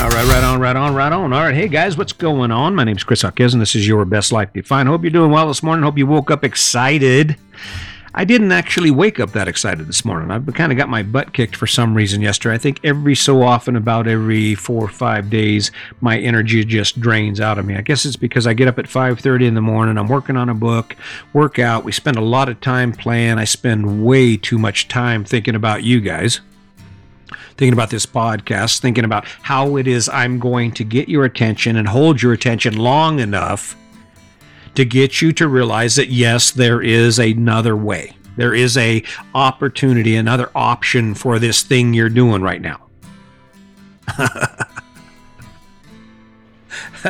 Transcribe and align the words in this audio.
All 0.00 0.08
right, 0.10 0.28
right 0.28 0.44
on, 0.44 0.60
right 0.60 0.76
on, 0.76 0.94
right 0.94 1.12
on. 1.12 1.32
All 1.32 1.42
right, 1.42 1.54
hey 1.54 1.66
guys, 1.66 1.96
what's 1.96 2.12
going 2.12 2.52
on? 2.52 2.76
My 2.76 2.84
name's 2.84 3.02
Chris 3.02 3.22
Huckes, 3.22 3.52
and 3.52 3.60
this 3.60 3.74
is 3.74 3.88
your 3.88 4.04
Best 4.04 4.30
Life 4.30 4.52
Defined. 4.52 4.88
Hope 4.88 5.02
you're 5.02 5.10
doing 5.10 5.32
well 5.32 5.48
this 5.48 5.60
morning. 5.60 5.82
Hope 5.82 5.98
you 5.98 6.06
woke 6.06 6.30
up 6.30 6.44
excited. 6.44 7.36
I 8.14 8.24
didn't 8.24 8.52
actually 8.52 8.92
wake 8.92 9.18
up 9.18 9.32
that 9.32 9.48
excited 9.48 9.88
this 9.88 10.04
morning. 10.04 10.30
I've 10.30 10.46
kind 10.54 10.70
of 10.70 10.78
got 10.78 10.88
my 10.88 11.02
butt 11.02 11.32
kicked 11.32 11.56
for 11.56 11.66
some 11.66 11.94
reason 11.94 12.22
yesterday. 12.22 12.54
I 12.54 12.58
think 12.58 12.78
every 12.84 13.16
so 13.16 13.42
often, 13.42 13.74
about 13.74 14.06
every 14.06 14.54
four 14.54 14.84
or 14.84 14.88
five 14.88 15.30
days, 15.30 15.72
my 16.00 16.16
energy 16.16 16.64
just 16.64 17.00
drains 17.00 17.40
out 17.40 17.58
of 17.58 17.66
me. 17.66 17.74
I 17.74 17.80
guess 17.80 18.04
it's 18.04 18.16
because 18.16 18.46
I 18.46 18.54
get 18.54 18.68
up 18.68 18.78
at 18.78 18.86
5:30 18.86 19.46
in 19.46 19.54
the 19.54 19.60
morning. 19.60 19.98
I'm 19.98 20.08
working 20.08 20.36
on 20.36 20.48
a 20.48 20.54
book, 20.54 20.94
workout. 21.32 21.82
We 21.82 21.90
spend 21.90 22.16
a 22.16 22.22
lot 22.22 22.48
of 22.48 22.60
time 22.60 22.92
playing. 22.92 23.38
I 23.38 23.44
spend 23.44 24.04
way 24.04 24.36
too 24.36 24.58
much 24.58 24.86
time 24.86 25.24
thinking 25.24 25.56
about 25.56 25.82
you 25.82 26.00
guys 26.00 26.40
thinking 27.58 27.74
about 27.74 27.90
this 27.90 28.06
podcast, 28.06 28.78
thinking 28.78 29.04
about 29.04 29.26
how 29.42 29.76
it 29.76 29.86
is 29.86 30.08
I'm 30.08 30.38
going 30.38 30.72
to 30.72 30.84
get 30.84 31.08
your 31.08 31.24
attention 31.24 31.76
and 31.76 31.88
hold 31.88 32.22
your 32.22 32.32
attention 32.32 32.76
long 32.76 33.18
enough 33.18 33.76
to 34.76 34.84
get 34.84 35.20
you 35.20 35.32
to 35.32 35.48
realize 35.48 35.96
that 35.96 36.08
yes, 36.08 36.52
there 36.52 36.80
is 36.80 37.18
another 37.18 37.76
way. 37.76 38.16
There 38.36 38.54
is 38.54 38.76
a 38.76 39.02
opportunity, 39.34 40.14
another 40.14 40.50
option 40.54 41.14
for 41.14 41.40
this 41.40 41.62
thing 41.62 41.92
you're 41.92 42.08
doing 42.08 42.42
right 42.42 42.62
now. 42.62 42.86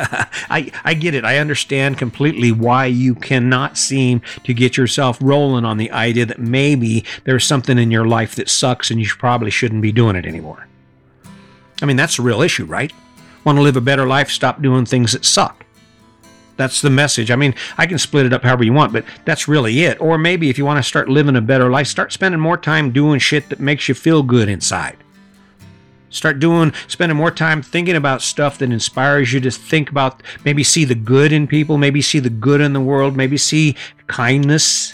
I, 0.49 0.71
I 0.83 0.93
get 0.93 1.13
it. 1.13 1.25
I 1.25 1.37
understand 1.37 1.97
completely 1.97 2.51
why 2.51 2.85
you 2.85 3.15
cannot 3.15 3.77
seem 3.77 4.21
to 4.43 4.53
get 4.53 4.77
yourself 4.77 5.17
rolling 5.21 5.65
on 5.65 5.77
the 5.77 5.91
idea 5.91 6.25
that 6.25 6.39
maybe 6.39 7.05
there's 7.23 7.45
something 7.45 7.77
in 7.77 7.91
your 7.91 8.07
life 8.07 8.35
that 8.35 8.49
sucks 8.49 8.91
and 8.91 8.99
you 8.99 9.07
probably 9.17 9.51
shouldn't 9.51 9.81
be 9.81 9.91
doing 9.91 10.15
it 10.15 10.25
anymore. 10.25 10.67
I 11.81 11.85
mean, 11.85 11.97
that's 11.97 12.19
a 12.19 12.21
real 12.21 12.41
issue, 12.41 12.65
right? 12.65 12.91
Want 13.43 13.57
to 13.57 13.61
live 13.61 13.77
a 13.77 13.81
better 13.81 14.05
life? 14.05 14.29
Stop 14.29 14.61
doing 14.61 14.85
things 14.85 15.13
that 15.13 15.25
suck. 15.25 15.65
That's 16.57 16.81
the 16.81 16.89
message. 16.89 17.31
I 17.31 17.37
mean, 17.37 17.55
I 17.77 17.85
can 17.85 17.97
split 17.97 18.25
it 18.25 18.33
up 18.33 18.43
however 18.43 18.65
you 18.65 18.73
want, 18.73 18.91
but 18.91 19.05
that's 19.23 19.47
really 19.47 19.83
it. 19.83 19.99
Or 20.01 20.17
maybe 20.17 20.49
if 20.49 20.57
you 20.57 20.65
want 20.65 20.77
to 20.77 20.87
start 20.87 21.07
living 21.07 21.37
a 21.37 21.41
better 21.41 21.69
life, 21.69 21.87
start 21.87 22.11
spending 22.11 22.41
more 22.41 22.57
time 22.57 22.91
doing 22.91 23.19
shit 23.19 23.47
that 23.47 23.61
makes 23.61 23.87
you 23.87 23.95
feel 23.95 24.23
good 24.23 24.49
inside. 24.49 24.97
Start 26.09 26.39
doing, 26.39 26.73
spending 26.87 27.17
more 27.17 27.31
time 27.31 27.61
thinking 27.61 27.95
about 27.95 28.21
stuff 28.21 28.57
that 28.57 28.71
inspires 28.71 29.31
you 29.31 29.39
to 29.41 29.51
think 29.51 29.89
about, 29.91 30.23
maybe 30.43 30.63
see 30.63 30.83
the 30.83 30.95
good 30.95 31.31
in 31.31 31.47
people, 31.47 31.77
maybe 31.77 32.01
see 32.01 32.19
the 32.19 32.29
good 32.29 32.61
in 32.61 32.73
the 32.73 32.81
world, 32.81 33.15
maybe 33.15 33.37
see 33.37 33.75
kindness. 34.07 34.93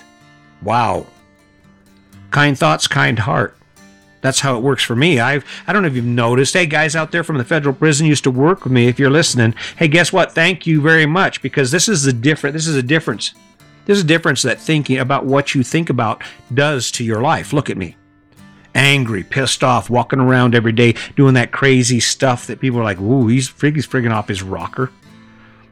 Wow. 0.62 1.08
Kind 2.32 2.58
thoughts, 2.58 2.88
kind 2.88 3.20
heart. 3.20 3.56
That's 4.20 4.40
how 4.40 4.58
it 4.58 4.62
works 4.62 4.84
for 4.84 4.96
me. 4.96 5.20
I've 5.20 5.46
I 5.68 5.72
don't 5.72 5.84
know 5.84 5.88
if 5.88 5.96
you've 5.96 6.04
noticed. 6.04 6.54
Hey 6.54 6.66
guys 6.66 6.96
out 6.96 7.12
there 7.12 7.24
from 7.24 7.38
the 7.38 7.44
federal 7.44 7.76
prison 7.76 8.08
used 8.08 8.24
to 8.24 8.32
work 8.32 8.64
with 8.64 8.74
me. 8.74 8.88
If 8.88 8.98
you're 8.98 9.12
listening, 9.12 9.54
hey, 9.78 9.88
guess 9.88 10.12
what? 10.12 10.34
Thank 10.34 10.66
you 10.66 10.82
very 10.82 11.06
much 11.06 11.44
because 11.44 11.70
this 11.70 11.88
is 11.88 12.04
the 12.04 12.14
different. 12.14 12.56
This 12.56 12.66
is 12.66 12.76
a 12.76 12.84
difference. 12.84 13.36
There's 13.86 14.02
a 14.02 14.06
difference 14.06 14.42
that 14.42 14.60
thinking 14.60 14.98
about 14.98 15.26
what 15.26 15.54
you 15.54 15.62
think 15.62 15.92
about 15.92 16.24
does 16.52 16.90
to 16.94 17.04
your 17.04 17.22
life. 17.22 17.54
Look 17.54 17.70
at 17.70 17.78
me 17.78 17.96
angry, 18.76 19.24
pissed 19.24 19.64
off, 19.64 19.90
walking 19.90 20.20
around 20.20 20.54
every 20.54 20.72
day 20.72 20.96
doing 21.16 21.34
that 21.34 21.52
crazy 21.52 22.00
stuff 22.00 22.46
that 22.48 22.60
people 22.60 22.80
are 22.80 22.84
like, 22.84 23.00
ooh, 23.00 23.28
he's, 23.28 23.48
he's 23.62 23.88
frigging 23.88 24.14
off 24.14 24.28
his 24.28 24.44
rocker. 24.44 24.92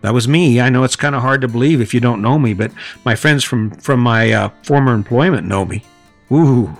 That 0.02 0.14
was 0.14 0.28
me. 0.28 0.60
I 0.60 0.70
know 0.70 0.84
it's 0.84 0.96
kind 0.96 1.16
of 1.16 1.22
hard 1.22 1.42
to 1.42 1.48
believe 1.48 1.80
if 1.80 1.94
you 1.94 2.00
don't 2.00 2.22
know 2.22 2.38
me, 2.40 2.54
but 2.54 2.72
my 3.06 3.16
friends 3.16 3.44
from, 3.44 3.72
from 3.72 4.00
my 4.00 4.32
uh, 4.32 4.50
former 4.64 4.94
employment 4.94 5.48
know 5.48 5.64
me. 5.64 5.84
Ooh. 6.32 6.78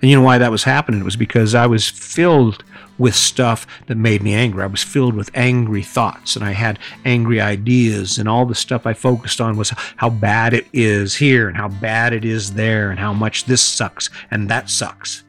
And 0.00 0.10
you 0.10 0.16
know 0.16 0.22
why 0.22 0.38
that 0.38 0.50
was 0.50 0.64
happening? 0.64 1.00
It 1.00 1.04
was 1.04 1.16
because 1.16 1.54
I 1.54 1.66
was 1.66 1.88
filled 1.88 2.64
with 2.96 3.14
stuff 3.14 3.66
that 3.86 3.96
made 3.96 4.22
me 4.22 4.34
angry. 4.34 4.62
I 4.62 4.66
was 4.66 4.82
filled 4.82 5.14
with 5.14 5.30
angry 5.34 5.82
thoughts 5.82 6.36
and 6.36 6.44
I 6.44 6.52
had 6.52 6.78
angry 7.04 7.40
ideas, 7.40 8.18
and 8.18 8.28
all 8.28 8.44
the 8.44 8.54
stuff 8.54 8.86
I 8.86 8.92
focused 8.92 9.40
on 9.40 9.56
was 9.56 9.72
how 9.96 10.10
bad 10.10 10.52
it 10.52 10.66
is 10.72 11.16
here 11.16 11.48
and 11.48 11.56
how 11.56 11.68
bad 11.68 12.12
it 12.12 12.24
is 12.24 12.52
there 12.54 12.90
and 12.90 12.98
how 12.98 13.12
much 13.12 13.44
this 13.44 13.62
sucks 13.62 14.10
and 14.30 14.48
that 14.50 14.68
sucks. 14.70 15.24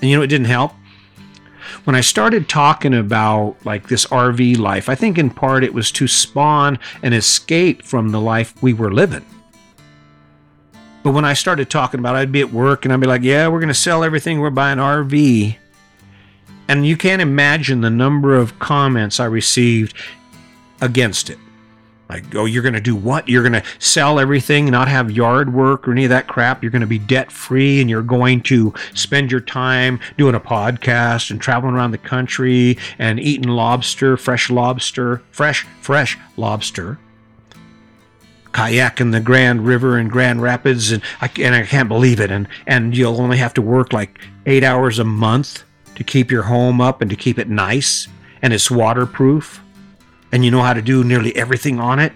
And 0.00 0.10
you 0.10 0.16
know, 0.16 0.22
it 0.22 0.28
didn't 0.28 0.46
help. 0.46 0.72
When 1.84 1.96
I 1.96 2.00
started 2.00 2.48
talking 2.48 2.94
about 2.94 3.56
like 3.64 3.88
this 3.88 4.06
RV 4.06 4.58
life, 4.58 4.88
I 4.88 4.94
think 4.94 5.18
in 5.18 5.30
part 5.30 5.64
it 5.64 5.74
was 5.74 5.90
to 5.92 6.08
spawn 6.08 6.78
an 7.02 7.12
escape 7.12 7.82
from 7.82 8.10
the 8.10 8.20
life 8.20 8.60
we 8.62 8.72
were 8.72 8.92
living. 8.92 9.24
But 11.02 11.12
when 11.12 11.24
I 11.24 11.32
started 11.32 11.68
talking 11.68 12.00
about 12.00 12.14
it, 12.14 12.20
I'd 12.20 12.32
be 12.32 12.40
at 12.40 12.52
work 12.52 12.84
and 12.84 12.92
I'd 12.92 13.00
be 13.00 13.06
like, 13.06 13.22
yeah, 13.22 13.48
we're 13.48 13.60
going 13.60 13.68
to 13.68 13.74
sell 13.74 14.04
everything. 14.04 14.40
We're 14.40 14.50
buying 14.50 14.78
RV. 14.78 15.56
And 16.68 16.86
you 16.86 16.96
can't 16.96 17.20
imagine 17.20 17.80
the 17.80 17.90
number 17.90 18.36
of 18.36 18.58
comments 18.58 19.18
I 19.18 19.24
received 19.24 19.96
against 20.80 21.28
it. 21.28 21.38
Like, 22.08 22.34
oh, 22.34 22.44
you're 22.44 22.62
going 22.62 22.74
to 22.74 22.80
do 22.80 22.94
what? 22.94 23.28
You're 23.28 23.42
going 23.42 23.60
to 23.60 23.64
sell 23.78 24.20
everything, 24.20 24.66
not 24.66 24.86
have 24.86 25.10
yard 25.10 25.52
work 25.52 25.88
or 25.88 25.92
any 25.92 26.04
of 26.04 26.10
that 26.10 26.28
crap. 26.28 26.62
You're 26.62 26.70
going 26.70 26.80
to 26.82 26.86
be 26.86 26.98
debt 26.98 27.32
free 27.32 27.80
and 27.80 27.88
you're 27.88 28.02
going 28.02 28.42
to 28.42 28.74
spend 28.94 29.32
your 29.32 29.40
time 29.40 29.98
doing 30.18 30.34
a 30.34 30.40
podcast 30.40 31.30
and 31.30 31.40
traveling 31.40 31.74
around 31.74 31.92
the 31.92 31.98
country 31.98 32.76
and 32.98 33.18
eating 33.18 33.48
lobster, 33.48 34.16
fresh 34.16 34.50
lobster, 34.50 35.22
fresh, 35.30 35.66
fresh 35.80 36.18
lobster 36.36 36.98
kayaking 38.52 39.12
the 39.12 39.20
Grand 39.20 39.66
River 39.66 39.98
in 39.98 40.08
Grand 40.08 40.42
Rapids, 40.42 40.92
and 40.92 41.02
I, 41.20 41.30
and 41.40 41.54
I 41.54 41.64
can't 41.64 41.88
believe 41.88 42.20
it. 42.20 42.30
And 42.30 42.48
and 42.66 42.96
you'll 42.96 43.20
only 43.20 43.38
have 43.38 43.54
to 43.54 43.62
work 43.62 43.92
like 43.92 44.20
eight 44.46 44.64
hours 44.64 44.98
a 44.98 45.04
month 45.04 45.64
to 45.94 46.04
keep 46.04 46.30
your 46.30 46.44
home 46.44 46.80
up 46.80 47.00
and 47.00 47.10
to 47.10 47.16
keep 47.16 47.38
it 47.38 47.48
nice, 47.48 48.08
and 48.40 48.52
it's 48.52 48.70
waterproof, 48.70 49.62
and 50.30 50.44
you 50.44 50.50
know 50.50 50.62
how 50.62 50.72
to 50.72 50.82
do 50.82 51.04
nearly 51.04 51.34
everything 51.36 51.80
on 51.80 51.98
it. 51.98 52.12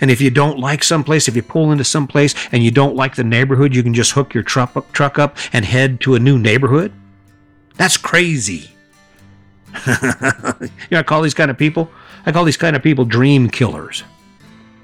And 0.00 0.10
if 0.10 0.20
you 0.20 0.30
don't 0.30 0.58
like 0.58 0.82
someplace, 0.82 1.28
if 1.28 1.36
you 1.36 1.42
pull 1.42 1.72
into 1.72 1.84
someplace 1.84 2.34
and 2.52 2.64
you 2.64 2.70
don't 2.70 2.96
like 2.96 3.16
the 3.16 3.24
neighborhood, 3.24 3.74
you 3.74 3.82
can 3.82 3.92
just 3.92 4.12
hook 4.12 4.32
your 4.32 4.42
truck 4.42 4.74
up, 4.76 4.90
truck 4.92 5.18
up 5.18 5.36
and 5.52 5.64
head 5.64 6.00
to 6.02 6.14
a 6.14 6.18
new 6.18 6.38
neighborhood. 6.38 6.92
That's 7.76 7.98
crazy. 7.98 8.70
you 9.86 10.68
know, 10.90 10.98
I 10.98 11.02
call 11.02 11.22
these 11.22 11.34
kind 11.34 11.50
of 11.50 11.58
people. 11.58 11.90
I 12.24 12.32
call 12.32 12.44
these 12.44 12.56
kind 12.56 12.76
of 12.76 12.82
people 12.82 13.04
dream 13.04 13.50
killers. 13.50 14.02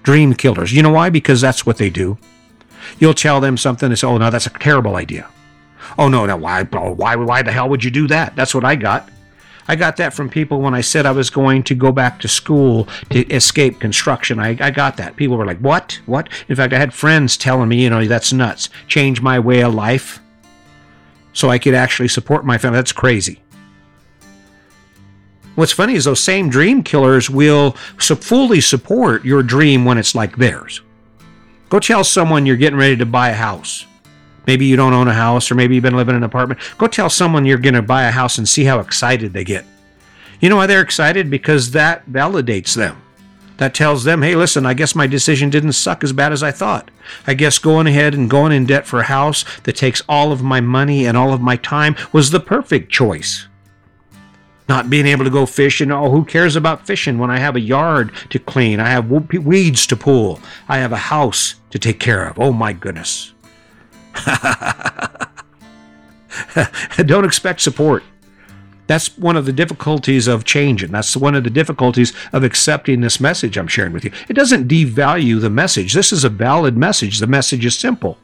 Dream 0.07 0.35
killers. 0.35 0.73
You 0.73 0.85
know 0.85 0.93
why? 0.93 1.11
Because 1.11 1.41
that's 1.41 1.67
what 1.67 1.79
they 1.79 1.91
do. 1.91 2.17
You'll 3.01 3.13
tell 3.13 3.41
them 3.41 3.57
something 3.57 3.89
and 3.89 3.99
say, 3.99 4.07
"Oh 4.07 4.19
no, 4.19 4.31
that's 4.31 4.47
a 4.47 4.51
terrible 4.51 4.95
idea." 4.95 5.29
Oh 5.99 6.09
no, 6.09 6.27
no, 6.27 6.37
why, 6.37 6.65
oh, 6.75 6.93
why, 6.93 7.17
why 7.17 7.43
the 7.43 7.51
hell 7.51 7.69
would 7.69 7.83
you 7.83 7.91
do 7.91 8.07
that? 8.07 8.37
That's 8.37 8.55
what 8.55 8.65
I 8.65 8.77
got. 8.77 9.09
I 9.67 9.75
got 9.75 9.97
that 9.97 10.15
from 10.15 10.29
people 10.29 10.61
when 10.61 10.75
I 10.75 10.81
said 10.81 11.07
I 11.07 11.11
was 11.11 11.29
going 11.29 11.65
to 11.65 11.75
go 11.75 11.91
back 11.91 12.21
to 12.21 12.29
school 12.29 12.87
to 13.11 13.27
escape 13.35 13.81
construction. 13.81 14.39
I, 14.39 14.57
I 14.61 14.71
got 14.71 14.97
that. 14.99 15.17
People 15.17 15.37
were 15.37 15.45
like, 15.45 15.59
What? 15.59 16.01
What? 16.07 16.29
In 16.47 16.55
fact, 16.55 16.73
I 16.73 16.79
had 16.79 16.95
friends 16.95 17.37
telling 17.37 17.69
me, 17.69 17.83
you 17.83 17.91
know, 17.91 18.05
that's 18.07 18.33
nuts. 18.33 18.69
Change 18.87 19.21
my 19.21 19.41
way 19.41 19.61
of 19.61 19.75
life 19.75 20.21
so 21.33 21.51
I 21.51 21.59
could 21.59 21.75
actually 21.75 22.09
support 22.09 22.47
my 22.47 22.59
family. 22.59 22.79
That's 22.79 22.93
crazy. 22.93 23.41
What's 25.57 25.73
funny 25.73 25.95
is 25.95 26.05
those 26.05 26.21
same 26.21 26.49
dream 26.49 26.83
killers 26.83 27.29
will 27.29 27.73
fully 27.73 28.61
support 28.61 29.25
your 29.25 29.43
dream 29.43 29.85
when 29.85 29.99
it's 29.99 30.15
like 30.15 30.37
theirs. 30.37 30.83
Go 31.71 31.81
tell 31.81 32.05
someone 32.05 32.47
you're 32.47 32.57
getting 32.57 32.79
ready 32.79 32.97
to 32.97 33.07
buy 33.07 33.31
a 33.31 33.35
house. 33.35 33.87
Maybe 34.47 34.67
you 34.67 34.77
don't 34.77 34.93
own 34.93 35.09
a 35.09 35.15
house, 35.15 35.51
or 35.51 35.57
maybe 35.57 35.75
you've 35.75 35.83
been 35.83 35.97
living 35.97 36.15
in 36.15 36.19
an 36.23 36.25
apartment. 36.25 36.61
Go 36.79 36.87
tell 36.87 37.11
someone 37.11 37.45
you're 37.45 37.59
going 37.59 37.75
to 37.75 37.83
buy 37.83 38.05
a 38.05 38.13
house 38.13 38.39
and 38.39 38.49
see 38.49 38.65
how 38.65 38.79
excited 38.79 39.33
they 39.33 39.43
get. 39.43 39.65
You 40.41 40.51
know 40.51 40.57
why 40.57 40.67
they're 40.67 40.83
excited? 40.83 41.31
Because 41.31 41.73
that 41.73 42.07
validates 42.07 42.77
them. 42.77 43.03
That 43.57 43.75
tells 43.75 44.05
them, 44.05 44.21
hey, 44.21 44.37
listen, 44.37 44.67
I 44.67 44.75
guess 44.75 44.95
my 44.95 45.07
decision 45.07 45.49
didn't 45.49 45.73
suck 45.73 46.05
as 46.05 46.13
bad 46.13 46.31
as 46.31 46.43
I 46.43 46.53
thought. 46.53 46.91
I 47.27 47.33
guess 47.33 47.59
going 47.59 47.87
ahead 47.87 48.15
and 48.15 48.29
going 48.29 48.53
in 48.53 48.67
debt 48.67 48.87
for 48.87 49.01
a 49.01 49.05
house 49.05 49.47
that 49.63 49.77
takes 49.77 50.03
all 50.09 50.31
of 50.31 50.43
my 50.43 50.61
money 50.61 51.07
and 51.07 51.17
all 51.17 51.33
of 51.33 51.41
my 51.41 51.57
time 51.57 51.97
was 52.13 52.31
the 52.31 52.39
perfect 52.39 52.93
choice. 52.93 53.49
Not 54.69 54.91
being 54.91 55.07
able 55.07 55.25
to 55.25 55.31
go 55.31 55.47
fishing. 55.47 55.93
Oh, 55.93 56.11
who 56.11 56.25
cares 56.25 56.57
about 56.57 56.87
fishing 56.87 57.19
when 57.19 57.31
I 57.31 57.39
have 57.39 57.55
a 57.55 57.61
yard 57.61 58.13
to 58.31 58.39
clean? 58.39 58.81
I 58.81 58.89
have 58.91 59.11
weeds 59.11 59.87
to 59.87 59.97
pull. 59.97 60.41
I 60.69 60.79
have 60.79 60.93
a 60.93 60.97
house 60.97 61.55
to 61.71 61.79
take 61.79 62.01
care 62.01 62.27
of. 62.27 62.39
Oh, 62.39 62.53
my 62.53 62.73
goodness. 62.73 63.33
Don't 66.97 67.25
expect 67.25 67.61
support. 67.61 68.03
That's 68.87 69.17
one 69.19 69.37
of 69.37 69.47
the 69.47 69.53
difficulties 69.53 70.29
of 70.29 70.45
changing. 70.45 70.93
That's 70.93 71.17
one 71.17 71.35
of 71.35 71.45
the 71.45 71.51
difficulties 71.51 72.13
of 72.33 72.45
accepting 72.45 73.01
this 73.01 73.21
message 73.21 73.59
I'm 73.59 73.67
sharing 73.67 73.93
with 73.93 74.05
you. 74.05 74.13
It 74.29 74.35
doesn't 74.35 74.69
devalue 74.69 75.41
the 75.41 75.51
message. 75.51 75.93
This 75.93 76.13
is 76.13 76.25
a 76.25 76.29
valid 76.29 76.77
message. 76.77 77.19
The 77.19 77.27
message 77.27 77.65
is 77.65 77.77
simple. 77.79 78.19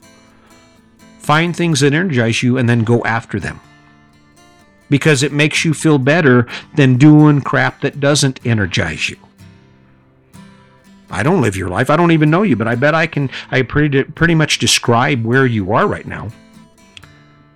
Find 1.18 1.54
things 1.54 1.80
that 1.80 1.92
energize 1.92 2.42
you 2.42 2.58
and 2.58 2.68
then 2.68 2.84
go 2.84 3.02
after 3.04 3.40
them. 3.40 3.60
Because 4.92 5.22
it 5.22 5.32
makes 5.32 5.64
you 5.64 5.72
feel 5.72 5.96
better 5.96 6.46
than 6.74 6.98
doing 6.98 7.40
crap 7.40 7.80
that 7.80 7.98
doesn't 7.98 8.44
energize 8.44 9.08
you. 9.08 9.16
I 11.10 11.22
don't 11.22 11.40
live 11.40 11.56
your 11.56 11.70
life. 11.70 11.88
I 11.88 11.96
don't 11.96 12.10
even 12.10 12.28
know 12.28 12.42
you, 12.42 12.56
but 12.56 12.68
I 12.68 12.74
bet 12.74 12.94
I 12.94 13.06
can 13.06 13.30
I 13.50 13.62
pretty 13.62 14.04
pretty 14.04 14.34
much 14.34 14.58
describe 14.58 15.24
where 15.24 15.46
you 15.46 15.72
are 15.72 15.86
right 15.86 16.06
now. 16.06 16.28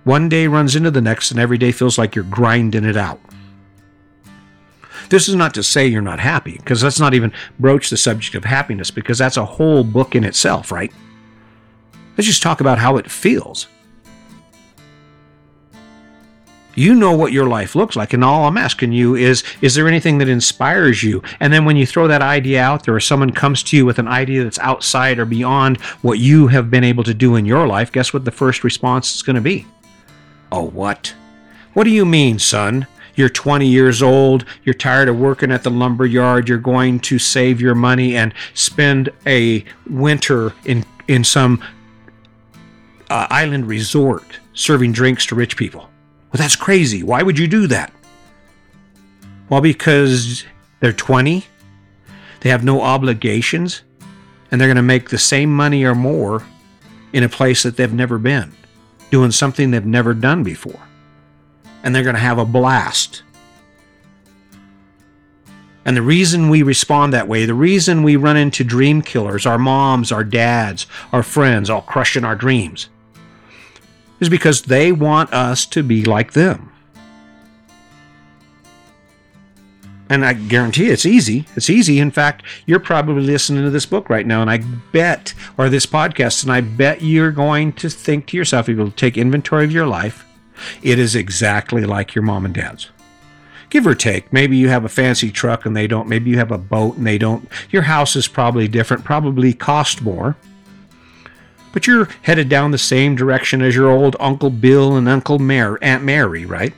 One 0.03 0.29
day 0.29 0.47
runs 0.47 0.75
into 0.75 0.89
the 0.89 0.99
next 0.99 1.29
and 1.29 1.39
every 1.39 1.59
day 1.59 1.71
feels 1.71 1.99
like 1.99 2.15
you're 2.15 2.23
grinding 2.23 2.85
it 2.85 2.97
out. 2.97 3.19
This 5.09 5.29
is 5.29 5.35
not 5.35 5.53
to 5.53 5.61
say 5.61 5.85
you're 5.85 6.01
not 6.01 6.19
happy, 6.19 6.57
because 6.57 6.83
let's 6.83 6.99
not 6.99 7.13
even 7.13 7.31
broach 7.59 7.91
the 7.91 7.97
subject 7.97 8.33
of 8.33 8.45
happiness, 8.45 8.89
because 8.89 9.19
that's 9.19 9.37
a 9.37 9.45
whole 9.45 9.83
book 9.83 10.15
in 10.15 10.23
itself, 10.23 10.71
right? 10.71 10.91
Let's 12.17 12.27
just 12.27 12.41
talk 12.41 12.61
about 12.61 12.79
how 12.79 12.97
it 12.97 13.11
feels. 13.11 13.67
You 16.77 16.93
know 16.93 17.13
what 17.13 17.33
your 17.33 17.47
life 17.47 17.73
looks 17.73 17.95
like, 17.95 18.13
and 18.13 18.23
all 18.23 18.45
I'm 18.45 18.55
asking 18.55 18.91
you 18.91 19.15
is 19.15 19.43
is 19.63 19.73
there 19.73 19.87
anything 19.87 20.19
that 20.19 20.29
inspires 20.29 21.01
you? 21.01 21.23
And 21.39 21.51
then 21.51 21.65
when 21.65 21.75
you 21.75 21.87
throw 21.87 22.07
that 22.07 22.21
idea 22.21 22.61
out 22.61 22.83
there, 22.85 22.93
or 22.93 22.99
someone 22.99 23.31
comes 23.31 23.63
to 23.63 23.77
you 23.77 23.83
with 23.83 23.97
an 23.97 24.07
idea 24.07 24.43
that's 24.43 24.59
outside 24.59 25.17
or 25.17 25.25
beyond 25.25 25.81
what 26.03 26.19
you 26.19 26.45
have 26.45 26.69
been 26.69 26.83
able 26.83 27.03
to 27.05 27.15
do 27.15 27.35
in 27.35 27.47
your 27.47 27.65
life, 27.65 27.91
guess 27.91 28.13
what 28.13 28.25
the 28.25 28.31
first 28.31 28.63
response 28.63 29.15
is 29.15 29.23
going 29.23 29.37
to 29.37 29.41
be? 29.41 29.65
Oh, 30.51 30.65
what? 30.65 31.15
What 31.73 31.85
do 31.85 31.89
you 31.89 32.05
mean, 32.05 32.37
son? 32.37 32.85
You're 33.15 33.27
20 33.27 33.65
years 33.65 34.03
old, 34.03 34.45
you're 34.63 34.75
tired 34.75 35.09
of 35.09 35.17
working 35.17 35.51
at 35.51 35.63
the 35.63 35.71
lumber 35.71 36.05
yard, 36.05 36.47
you're 36.47 36.59
going 36.59 36.99
to 36.99 37.17
save 37.17 37.59
your 37.59 37.73
money 37.73 38.15
and 38.15 38.35
spend 38.53 39.09
a 39.25 39.65
winter 39.89 40.53
in, 40.63 40.85
in 41.07 41.23
some 41.23 41.59
uh, 43.09 43.25
island 43.31 43.65
resort 43.65 44.39
serving 44.53 44.91
drinks 44.91 45.25
to 45.25 45.33
rich 45.33 45.57
people. 45.57 45.89
Well, 46.31 46.37
that's 46.39 46.55
crazy. 46.55 47.03
Why 47.03 47.23
would 47.23 47.39
you 47.39 47.47
do 47.47 47.67
that? 47.67 47.93
Well, 49.49 49.61
because 49.61 50.43
they're 50.79 50.93
20, 50.93 51.45
they 52.41 52.49
have 52.49 52.63
no 52.63 52.81
obligations, 52.81 53.81
and 54.51 54.59
they're 54.59 54.67
going 54.67 54.75
to 54.75 54.81
make 54.81 55.09
the 55.09 55.17
same 55.17 55.55
money 55.55 55.83
or 55.83 55.95
more 55.95 56.45
in 57.13 57.23
a 57.23 57.29
place 57.29 57.63
that 57.63 57.77
they've 57.77 57.93
never 57.93 58.17
been, 58.17 58.53
doing 59.09 59.31
something 59.31 59.71
they've 59.71 59.85
never 59.85 60.13
done 60.13 60.43
before 60.43 60.87
and 61.87 61.95
they're 61.95 62.03
going 62.03 62.15
to 62.15 62.21
have 62.21 62.37
a 62.37 62.43
blast. 62.43 63.23
And 65.85 65.95
the 65.95 66.01
reason 66.01 66.49
we 66.49 66.63
respond 66.63 67.13
that 67.13 67.29
way, 67.29 67.45
the 67.45 67.53
reason 67.53 68.03
we 68.03 68.17
run 68.17 68.35
into 68.35 68.65
dream 68.65 69.01
killers, 69.01 69.45
our 69.45 69.57
moms, 69.57 70.11
our 70.11 70.25
dads, 70.25 70.85
our 71.13 71.23
friends, 71.23 71.69
all 71.69 71.81
crushing 71.81 72.25
our 72.25 72.35
dreams, 72.35 72.89
is 74.19 74.29
because 74.29 74.63
they 74.63 74.91
want 74.91 75.31
us 75.33 75.65
to 75.67 75.83
be 75.83 76.03
like 76.03 76.33
them. 76.33 76.71
And 80.09 80.25
I 80.25 80.33
guarantee 80.33 80.87
it's 80.87 81.05
easy. 81.05 81.45
It's 81.55 81.69
easy. 81.69 81.99
In 81.99 82.11
fact, 82.11 82.43
you're 82.65 82.79
probably 82.79 83.23
listening 83.23 83.63
to 83.63 83.69
this 83.69 83.85
book 83.85 84.09
right 84.09 84.25
now, 84.25 84.41
and 84.41 84.49
I 84.49 84.59
bet, 84.93 85.33
or 85.57 85.67
this 85.67 85.85
podcast, 85.85 86.43
and 86.43 86.51
I 86.51 86.61
bet 86.61 87.01
you're 87.01 87.31
going 87.31 87.73
to 87.73 87.89
think 87.89 88.27
to 88.27 88.37
yourself, 88.37 88.69
you'll 88.69 88.91
take 88.91 89.17
inventory 89.17 89.65
of 89.65 89.71
your 89.71 89.85
life 89.85 90.23
it 90.81 90.99
is 90.99 91.15
exactly 91.15 91.85
like 91.85 92.15
your 92.15 92.23
mom 92.23 92.45
and 92.45 92.53
dad's. 92.53 92.89
Give 93.69 93.85
or 93.85 93.95
take. 93.95 94.31
Maybe 94.31 94.55
you 94.55 94.69
have 94.69 94.85
a 94.85 94.89
fancy 94.89 95.29
truck 95.29 95.65
and 95.65 95.75
they 95.75 95.87
don't. 95.87 96.07
Maybe 96.07 96.29
you 96.29 96.37
have 96.37 96.51
a 96.51 96.57
boat 96.57 96.95
and 96.95 97.05
they 97.05 97.17
don't. 97.17 97.49
Your 97.69 97.81
house 97.83 98.15
is 98.15 98.27
probably 98.27 98.67
different, 98.67 99.03
probably 99.03 99.53
cost 99.53 100.01
more. 100.01 100.37
But 101.73 101.87
you're 101.87 102.07
headed 102.23 102.49
down 102.49 102.71
the 102.71 102.77
same 102.77 103.15
direction 103.15 103.61
as 103.61 103.75
your 103.75 103.89
old 103.89 104.15
Uncle 104.19 104.49
Bill 104.49 104.95
and 104.95 105.07
Uncle 105.07 105.39
Mary, 105.39 105.77
Aunt 105.81 106.03
Mary, 106.03 106.45
right? 106.45 106.73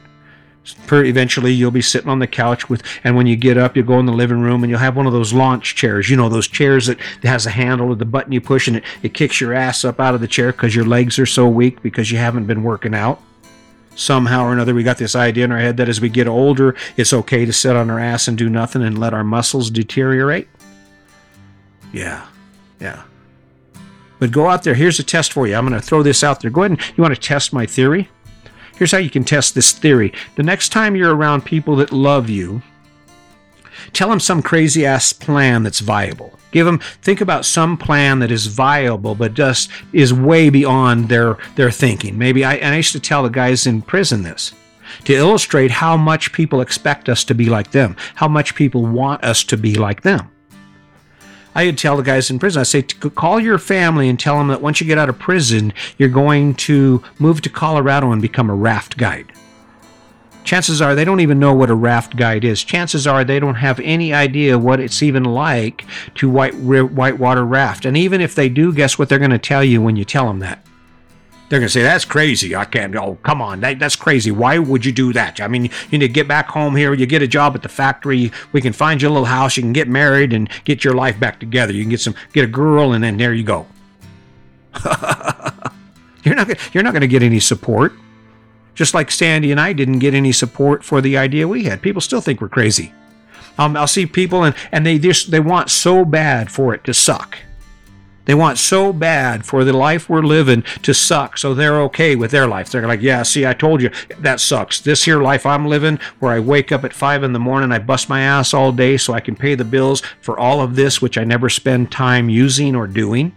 eventually 0.92 1.54
you'll 1.54 1.72
be 1.72 1.82
sitting 1.82 2.10
on 2.10 2.20
the 2.20 2.28
couch 2.28 2.70
with 2.70 2.84
and 3.04 3.16
when 3.16 3.28
you 3.28 3.36
get 3.36 3.58
up 3.58 3.76
you'll 3.76 3.86
go 3.86 4.00
in 4.00 4.06
the 4.06 4.12
living 4.12 4.40
room 4.40 4.64
and 4.64 4.70
you'll 4.70 4.80
have 4.80 4.96
one 4.96 5.08
of 5.08 5.14
those 5.14 5.34
launch 5.34 5.76
chairs. 5.76 6.10
You 6.10 6.18
know 6.18 6.30
those 6.30 6.48
chairs 6.48 6.88
that 6.88 7.00
has 7.24 7.46
a 7.46 7.52
handle 7.52 7.88
with 7.88 8.00
the 8.00 8.06
button 8.06 8.32
you 8.32 8.42
push 8.42 8.68
and 8.68 8.78
it, 8.78 8.84
it 9.02 9.14
kicks 9.14 9.40
your 9.40 9.54
ass 9.54 9.84
up 9.84 10.00
out 10.00 10.16
of 10.16 10.22
the 10.22 10.28
chair 10.28 10.52
because 10.52 10.76
your 10.76 10.86
legs 10.86 11.18
are 11.20 11.26
so 11.26 11.48
weak 11.48 11.82
because 11.82 12.12
you 12.12 12.18
haven't 12.18 12.46
been 12.46 12.64
working 12.64 12.94
out. 12.94 13.22
Somehow 13.96 14.46
or 14.46 14.54
another 14.54 14.74
we 14.74 14.84
got 14.84 14.98
this 14.98 15.16
idea 15.16 15.46
in 15.46 15.52
our 15.52 15.60
head 15.60 15.78
that 15.78 15.90
as 15.90 16.02
we 16.02 16.10
get 16.10 16.28
older 16.28 16.76
it's 16.98 17.14
okay 17.14 17.46
to 17.46 17.54
sit 17.54 17.76
on 17.76 17.90
our 17.90 18.00
ass 18.00 18.28
and 18.28 18.38
do 18.38 18.50
nothing 18.50 18.84
and 18.84 18.98
let 18.98 19.14
our 19.14 19.24
muscles 19.24 19.70
deteriorate. 19.70 20.48
Yeah. 21.92 22.26
Yeah 22.80 23.04
but 24.20 24.32
go 24.32 24.50
out 24.50 24.64
there. 24.64 24.76
Here's 24.76 25.00
a 25.00 25.04
test 25.04 25.34
for 25.34 25.48
you. 25.48 25.56
I'm 25.56 25.68
going 25.68 25.80
to 25.80 25.86
throw 25.86 26.04
this 26.04 26.24
out 26.24 26.42
there. 26.42 26.52
Go 26.52 26.62
ahead 26.62 26.72
and 26.72 26.98
you 26.98 27.02
want 27.02 27.16
to 27.16 27.20
test 27.20 27.54
my 27.54 27.66
theory? 27.66 28.10
Here's 28.76 28.92
how 28.92 28.98
you 28.98 29.10
can 29.10 29.24
test 29.24 29.56
this 29.56 29.72
theory. 29.72 30.14
The 30.36 30.44
next 30.44 30.70
time 30.70 30.96
you're 30.96 31.16
around 31.16 31.44
people 31.44 31.76
that 31.78 31.92
love 31.92 32.30
you 32.30 32.62
tell 33.94 34.10
them 34.10 34.20
some 34.20 34.42
crazy 34.42 34.86
ass 34.86 35.14
plan 35.14 35.64
that's 35.64 35.80
viable. 35.80 36.38
Give 36.52 36.66
them 36.66 36.80
think 36.80 37.22
about 37.22 37.46
some 37.46 37.78
plan 37.78 38.20
that 38.20 38.32
is 38.32 38.48
viable, 38.48 39.16
but 39.16 39.34
just 39.34 39.70
is 39.94 40.14
way 40.14 40.50
beyond 40.50 41.10
their 41.10 41.38
their 41.56 41.72
thinking. 41.72 42.18
Maybe 42.18 42.44
I, 42.44 42.56
I 42.56 42.76
used 42.76 42.94
to 42.94 43.00
tell 43.00 43.24
the 43.24 43.30
guys 43.30 43.68
in 43.68 43.82
prison 43.82 44.24
this 44.24 44.54
to 45.06 45.14
illustrate 45.14 45.72
how 45.72 45.96
much 45.96 46.32
people 46.32 46.62
expect 46.62 47.10
us 47.10 47.24
to 47.26 47.36
be 47.36 47.46
like 47.46 47.72
them, 47.72 47.96
how 48.16 48.28
much 48.28 48.56
people 48.56 48.86
want 48.86 49.24
us 49.24 49.44
to 49.44 49.58
be 49.58 49.76
like 49.76 50.02
them. 50.02 50.32
I 51.56 51.66
would 51.66 51.78
tell 51.78 51.98
the 51.98 52.04
guys 52.04 52.30
in 52.30 52.40
prison, 52.40 52.60
I 52.60 52.64
say, 52.64 52.84
call 52.84 53.40
your 53.40 53.58
family 53.58 54.08
and 54.08 54.20
tell 54.20 54.38
them 54.38 54.48
that 54.50 54.62
once 54.62 54.80
you 54.80 54.88
get 54.88 54.98
out 54.98 55.10
of 55.10 55.20
prison, 55.20 55.74
you're 55.98 56.10
going 56.10 56.54
to 56.56 57.04
move 57.18 57.42
to 57.42 57.50
Colorado 57.50 58.12
and 58.12 58.22
become 58.22 58.50
a 58.50 58.56
raft 58.56 58.98
guide 58.98 59.32
chances 60.50 60.82
are 60.82 60.96
they 60.96 61.06
don't 61.06 61.20
even 61.20 61.38
know 61.38 61.54
what 61.54 61.70
a 61.70 61.76
raft 61.76 62.16
guide 62.16 62.44
is. 62.44 62.64
Chances 62.64 63.06
are 63.06 63.24
they 63.24 63.40
don't 63.40 63.56
have 63.56 63.80
any 63.82 64.14
idea 64.16 64.58
what 64.58 64.80
it's 64.80 65.04
even 65.04 65.24
like 65.24 65.86
to 66.16 66.28
white 66.28 66.56
whitewater 66.56 67.46
raft. 67.46 67.86
And 67.86 67.96
even 67.96 68.20
if 68.20 68.34
they 68.34 68.50
do, 68.50 68.74
guess 68.74 68.98
what 68.98 69.10
they're 69.10 69.20
going 69.20 69.30
to 69.30 69.38
tell 69.38 69.64
you 69.64 69.80
when 69.80 69.96
you 69.96 70.06
tell 70.06 70.26
them 70.26 70.40
that? 70.40 70.66
They're 71.50 71.60
going 71.60 71.68
to 71.68 71.74
say, 71.74 71.82
that's 71.82 72.06
crazy. 72.06 72.56
I 72.56 72.66
can't. 72.66 72.96
Oh, 72.96 73.18
come 73.24 73.42
on. 73.42 73.62
That, 73.62 73.80
that's 73.80 73.96
crazy. 73.96 74.30
Why 74.30 74.60
would 74.60 74.86
you 74.86 74.92
do 74.92 75.12
that? 75.14 75.42
I 75.42 75.48
mean, 75.48 75.66
you 75.66 75.98
need 75.98 76.08
to 76.08 76.14
get 76.14 76.28
back 76.28 76.48
home 76.50 76.76
here. 76.76 76.94
You 76.94 77.08
get 77.08 77.24
a 77.24 77.28
job 77.28 77.56
at 77.56 77.64
the 77.64 77.70
factory. 77.70 78.32
We 78.52 78.62
can 78.62 78.72
find 78.72 79.02
you 79.02 79.08
a 79.08 79.10
little 79.10 79.26
house. 79.26 79.58
You 79.58 79.64
can 79.64 79.74
get 79.74 79.88
married 79.88 80.32
and 80.32 80.48
get 80.64 80.84
your 80.84 80.94
life 80.94 81.20
back 81.20 81.40
together. 81.40 81.74
You 81.74 81.82
can 81.82 81.90
get 81.90 82.02
some, 82.02 82.14
get 82.34 82.44
a 82.44 82.48
girl, 82.48 82.94
and 82.94 83.04
then 83.04 83.18
there 83.18 83.34
you 83.34 83.44
go. 83.44 83.66
you're 86.24 86.36
not, 86.36 86.74
you're 86.74 86.84
not 86.84 86.94
going 86.94 87.02
to 87.02 87.08
get 87.08 87.24
any 87.24 87.40
support. 87.40 87.94
Just 88.76 88.94
like 88.94 89.10
Sandy 89.10 89.52
and 89.52 89.60
I 89.60 89.74
didn't 89.74 90.00
get 90.00 90.14
any 90.14 90.32
support 90.32 90.84
for 90.84 91.02
the 91.02 91.18
idea 91.18 91.48
we 91.48 91.64
had. 91.64 91.82
People 91.82 92.00
still 92.00 92.22
think 92.22 92.42
we're 92.42 92.48
crazy. 92.48 92.94
Um, 93.58 93.76
I'll 93.76 93.88
see 93.88 94.06
people 94.06 94.44
and, 94.44 94.56
and 94.72 94.86
they 94.86 95.00
just 95.00 95.32
they 95.32 95.42
want 95.42 95.70
so 95.70 96.06
bad 96.06 96.50
for 96.50 96.74
it 96.74 96.86
to 96.86 96.94
suck. 96.94 97.40
They 98.30 98.36
want 98.36 98.60
so 98.60 98.94
bad 98.94 99.44
for 99.44 99.64
the 99.64 99.74
life 99.74 100.08
we're 100.08 100.22
living 100.22 100.62
to 100.84 100.94
suck, 100.94 101.36
so 101.36 101.56
they're 101.56 101.82
okay 101.86 102.16
with 102.16 102.30
their 102.30 102.46
life. 102.46 102.70
They're 102.70 102.86
like, 102.86 103.02
yeah, 103.02 103.24
see, 103.24 103.44
I 103.44 103.54
told 103.54 103.82
you 103.82 103.90
that 104.20 104.40
sucks. 104.40 104.80
This 104.80 105.06
here 105.06 105.20
life 105.20 105.48
I'm 105.48 105.66
living, 105.66 105.98
where 106.20 106.32
I 106.32 106.40
wake 106.40 106.72
up 106.72 106.84
at 106.84 106.94
five 106.94 107.24
in 107.24 107.34
the 107.34 107.40
morning, 107.40 107.72
I 107.72 107.80
bust 107.80 108.08
my 108.08 108.22
ass 108.22 108.54
all 108.54 108.72
day 108.72 108.98
so 108.98 109.14
I 109.14 109.20
can 109.20 109.36
pay 109.36 109.56
the 109.56 109.66
bills 109.66 110.04
for 110.22 110.38
all 110.38 110.62
of 110.62 110.76
this, 110.76 111.02
which 111.02 111.18
I 111.18 111.24
never 111.24 111.50
spend 111.50 111.92
time 111.92 112.30
using 112.30 112.76
or 112.76 112.86
doing. 112.86 113.36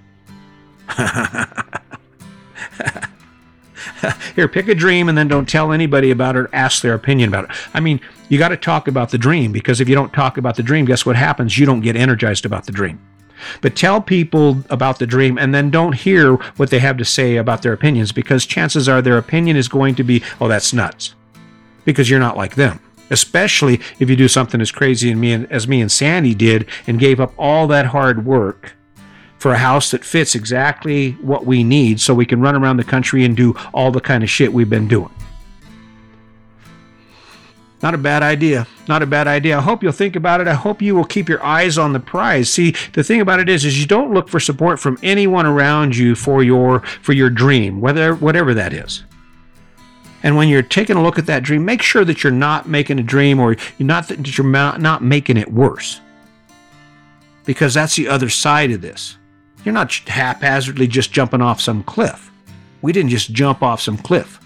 Here, 4.35 4.47
pick 4.47 4.69
a 4.69 4.75
dream 4.75 5.09
and 5.09 5.17
then 5.17 5.27
don't 5.27 5.49
tell 5.49 5.73
anybody 5.73 6.11
about 6.11 6.37
it 6.37 6.41
or 6.41 6.55
ask 6.55 6.83
their 6.83 6.93
opinion 6.93 7.31
about 7.31 7.45
it. 7.45 7.51
I 7.73 7.81
mean, 7.81 7.99
you 8.29 8.37
got 8.37 8.51
to 8.51 8.59
talk 8.59 8.89
about 8.89 9.09
the 9.09 9.17
dream 9.17 9.53
because 9.53 9.81
if 9.81 9.89
you 9.89 9.95
don't 9.95 10.13
talk 10.13 10.37
about 10.37 10.57
the 10.57 10.63
dream, 10.63 10.85
guess 10.85 11.07
what 11.07 11.17
happens? 11.17 11.57
You 11.57 11.65
don't 11.65 11.81
get 11.81 11.97
energized 11.97 12.45
about 12.45 12.67
the 12.67 12.73
dream. 12.73 13.01
But 13.61 13.77
tell 13.77 14.01
people 14.01 14.63
about 14.71 14.99
the 14.99 15.07
dream 15.07 15.39
and 15.39 15.55
then 15.55 15.71
don't 15.71 15.95
hear 15.95 16.35
what 16.57 16.71
they 16.71 16.79
have 16.79 16.97
to 16.99 17.05
say 17.05 17.37
about 17.37 17.63
their 17.63 17.73
opinions 17.73 18.13
because 18.13 18.47
chances 18.47 18.89
are 18.89 19.03
their 19.03 19.19
opinion 19.19 19.57
is 19.57 19.69
going 19.69 19.95
to 19.97 20.05
be, 20.05 20.23
oh, 20.41 20.49
that's 20.49 20.73
nuts. 20.73 21.15
Because 21.85 22.09
you're 22.09 22.21
not 22.21 22.37
like 22.37 22.55
them. 22.55 22.81
Especially 23.11 23.81
if 23.99 24.09
you 24.09 24.17
do 24.17 24.29
something 24.29 24.61
as 24.61 24.71
crazy 24.71 25.11
as 25.11 25.17
me 25.17 25.33
and 25.33 25.51
as 25.51 25.69
me 25.69 25.81
and 25.81 25.93
Sandy 25.93 26.35
did 26.35 26.67
and 26.87 26.99
gave 26.99 27.21
up 27.21 27.35
all 27.37 27.67
that 27.67 27.87
hard 27.87 28.25
work 28.25 28.75
for 29.39 29.53
a 29.53 29.59
house 29.59 29.91
that 29.91 30.05
fits 30.05 30.37
exactly 30.37 31.13
what 31.21 31.45
we 31.45 31.65
need 31.65 32.01
so 32.01 32.15
we 32.15 32.25
can 32.25 32.41
run 32.41 32.55
around 32.55 32.77
the 32.77 32.85
country 32.85 33.25
and 33.25 33.37
do 33.37 33.55
all 33.75 33.91
the 33.91 34.01
kind 34.01 34.23
of 34.23 34.31
shit 34.31 34.53
we've 34.53 34.71
been 34.71 34.87
doing. 34.87 35.11
Not 37.83 37.95
a 37.95 37.99
bad 37.99 38.23
idea. 38.23 38.67
Not 38.89 39.03
a 39.03 39.07
bad 39.07 39.27
idea. 39.27 39.59
I 39.59 39.61
hope 39.61 39.83
you'll 39.83 39.93
think 39.93 40.15
about 40.15 40.41
it. 40.41 40.47
I 40.47 40.55
hope 40.55 40.81
you 40.81 40.95
will 40.95 41.05
keep 41.05 41.29
your 41.29 41.43
eyes 41.43 41.79
on 41.79 41.93
the 41.93 42.01
prize. 42.01 42.49
See, 42.49 42.75
the 42.93 43.03
thing 43.03 43.21
about 43.21 43.41
it 43.41 43.49
is, 43.49 43.65
is 43.65 43.81
you 43.81 43.87
don't 43.87 44.15
look 44.15 44.29
for 44.29 44.39
support 44.39 44.79
from 44.79 44.99
anyone 45.03 45.47
around 45.47 45.97
you 45.97 46.15
for 46.15 46.45
your 46.45 46.81
for 46.81 47.13
your 47.13 47.31
dream, 47.31 47.81
whether 47.81 48.15
whatever 48.15 48.55
that 48.55 48.73
is. 48.73 49.05
And 50.23 50.37
when 50.37 50.49
you're 50.49 50.63
taking 50.63 50.97
a 50.97 51.03
look 51.03 51.19
at 51.19 51.27
that 51.27 51.43
dream, 51.43 51.65
make 51.65 51.83
sure 51.83 52.05
that 52.05 52.23
you're 52.23 52.33
not 52.33 52.69
making 52.69 53.01
a 53.01 53.03
dream 53.03 53.41
or 53.41 53.57
you're 53.79 53.87
not 53.87 54.07
that 54.09 54.39
you're 54.39 54.47
not 54.47 55.03
making 55.03 55.37
it 55.37 55.53
worse. 55.53 56.01
Because 57.45 57.75
that's 57.75 57.97
the 57.97 58.07
other 58.07 58.29
side 58.29 58.71
of 58.71 58.81
this. 58.81 59.17
You're 59.65 59.75
not 59.75 59.93
haphazardly 59.93 60.87
just 60.87 61.13
jumping 61.13 61.43
off 61.43 61.61
some 61.61 61.83
cliff. 61.83 62.31
We 62.83 62.93
didn't 62.93 63.11
just 63.11 63.33
jump 63.33 63.63
off 63.63 63.81
some 63.81 63.99
cliff. 63.99 64.39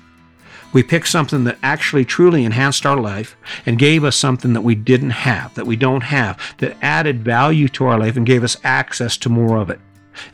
We 0.76 0.82
picked 0.82 1.08
something 1.08 1.44
that 1.44 1.56
actually 1.62 2.04
truly 2.04 2.44
enhanced 2.44 2.84
our 2.84 3.00
life 3.00 3.34
and 3.64 3.78
gave 3.78 4.04
us 4.04 4.14
something 4.14 4.52
that 4.52 4.60
we 4.60 4.74
didn't 4.74 5.08
have, 5.08 5.54
that 5.54 5.66
we 5.66 5.74
don't 5.74 6.02
have, 6.02 6.38
that 6.58 6.76
added 6.82 7.24
value 7.24 7.66
to 7.68 7.86
our 7.86 7.98
life 7.98 8.18
and 8.18 8.26
gave 8.26 8.44
us 8.44 8.58
access 8.62 9.16
to 9.16 9.30
more 9.30 9.56
of 9.56 9.70
it. 9.70 9.80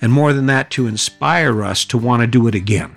And 0.01 0.13
more 0.13 0.33
than 0.33 0.47
that, 0.47 0.69
to 0.71 0.89
inspire 0.89 1.63
us 1.63 1.85
to 1.85 1.97
want 1.97 2.23
to 2.23 2.27
do 2.27 2.49
it 2.49 2.57
again. 2.57 2.93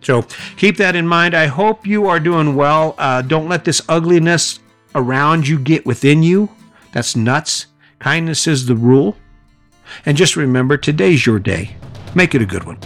So 0.00 0.22
keep 0.56 0.78
that 0.78 0.96
in 0.96 1.06
mind. 1.06 1.34
I 1.34 1.48
hope 1.48 1.86
you 1.86 2.06
are 2.06 2.18
doing 2.18 2.56
well. 2.56 2.94
Uh, 2.96 3.20
don't 3.20 3.50
let 3.50 3.66
this 3.66 3.82
ugliness 3.86 4.58
around 4.94 5.46
you 5.46 5.58
get 5.58 5.84
within 5.84 6.22
you. 6.22 6.48
That's 6.92 7.14
nuts. 7.14 7.66
Kindness 7.98 8.46
is 8.46 8.64
the 8.64 8.76
rule. 8.76 9.14
And 10.06 10.16
just 10.16 10.36
remember, 10.36 10.78
today's 10.78 11.26
your 11.26 11.38
day. 11.38 11.76
Make 12.14 12.34
it 12.34 12.40
a 12.40 12.46
good 12.46 12.64
one. 12.64 12.78